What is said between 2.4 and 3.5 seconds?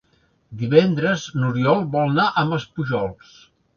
a Maspujols.